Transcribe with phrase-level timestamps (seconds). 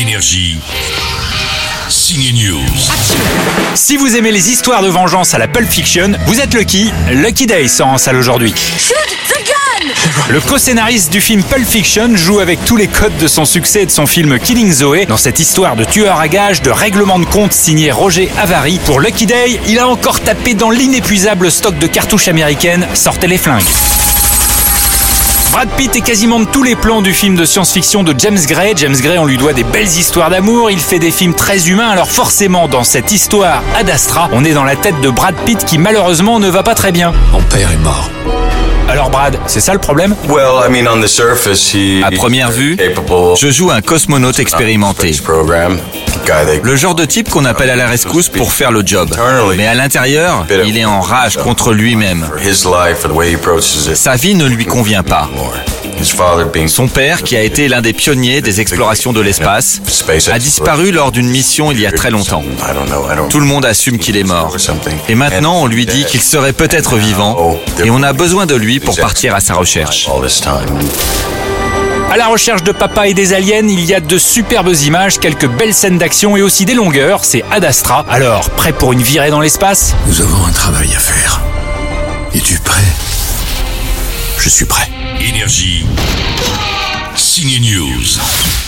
[0.00, 0.56] Énergie.
[1.88, 2.62] Signe News.
[3.74, 6.92] Si vous aimez les histoires de vengeance à la Pulp Fiction, vous êtes lucky.
[7.10, 8.54] Lucky Day sort en salle aujourd'hui.
[10.28, 13.86] Le co-scénariste du film Pulp Fiction joue avec tous les codes de son succès et
[13.86, 17.24] de son film Killing Zoe dans cette histoire de tueur à gages, de règlement de
[17.24, 18.78] compte signé Roger Avary.
[18.86, 22.86] Pour Lucky Day, il a encore tapé dans l'inépuisable stock de cartouches américaines.
[22.94, 23.64] Sortez les flingues.
[25.50, 28.74] Brad Pitt est quasiment de tous les plans du film de science-fiction de James Gray.
[28.76, 30.70] James Gray, on lui doit des belles histoires d'amour.
[30.70, 31.88] Il fait des films très humains.
[31.88, 35.64] Alors forcément, dans cette histoire Ad Astra, on est dans la tête de Brad Pitt
[35.64, 37.12] qui malheureusement ne va pas très bien.
[37.32, 38.10] Mon père est mort.
[38.88, 40.14] Alors Brad, c'est ça le problème?
[42.04, 42.76] À première vue,
[43.38, 45.12] je joue un cosmonaute expérimenté.
[46.62, 49.08] Le genre de type qu'on appelle à la rescousse pour faire le job.
[49.56, 52.28] Mais à l'intérieur, il est en rage contre lui-même.
[53.94, 55.30] Sa vie ne lui convient pas.
[56.66, 59.80] Son père, qui a été l'un des pionniers des explorations de l'espace,
[60.30, 62.44] a disparu lors d'une mission il y a très longtemps.
[63.30, 64.54] Tout le monde assume qu'il est mort.
[65.08, 68.80] Et maintenant, on lui dit qu'il serait peut-être vivant, et on a besoin de lui
[68.80, 70.08] pour partir à sa recherche.
[72.10, 75.46] À la recherche de papa et des aliens, il y a de superbes images, quelques
[75.46, 77.22] belles scènes d'action et aussi des longueurs.
[77.22, 78.06] C'est Ad Astra.
[78.08, 79.94] Alors, prêt pour une virée dans l'espace?
[80.06, 81.42] Nous avons un travail à faire.
[82.32, 82.80] Es-tu prêt?
[84.38, 84.88] Je suis prêt.
[85.20, 85.84] Énergie.
[87.14, 88.67] Signe News.